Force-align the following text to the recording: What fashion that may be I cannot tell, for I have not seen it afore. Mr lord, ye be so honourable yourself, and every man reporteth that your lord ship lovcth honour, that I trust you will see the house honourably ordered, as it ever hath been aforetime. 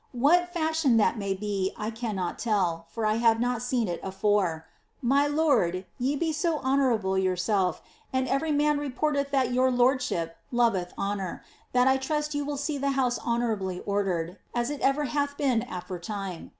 What 0.17 0.51
fashion 0.51 0.97
that 0.97 1.19
may 1.19 1.35
be 1.35 1.73
I 1.77 1.91
cannot 1.91 2.39
tell, 2.39 2.87
for 2.89 3.05
I 3.05 3.17
have 3.17 3.39
not 3.39 3.61
seen 3.61 3.87
it 3.87 3.99
afore. 4.01 4.65
Mr 5.05 5.35
lord, 5.35 5.85
ye 5.99 6.15
be 6.15 6.31
so 6.33 6.57
honourable 6.61 7.19
yourself, 7.19 7.83
and 8.11 8.27
every 8.27 8.51
man 8.51 8.79
reporteth 8.79 9.29
that 9.29 9.53
your 9.53 9.69
lord 9.69 10.01
ship 10.01 10.37
lovcth 10.51 10.87
honour, 10.97 11.43
that 11.73 11.87
I 11.87 11.97
trust 11.97 12.33
you 12.33 12.43
will 12.43 12.57
see 12.57 12.79
the 12.79 12.93
house 12.97 13.19
honourably 13.19 13.81
ordered, 13.81 14.39
as 14.55 14.71
it 14.71 14.81
ever 14.81 15.03
hath 15.03 15.37
been 15.37 15.61
aforetime. 15.69 16.49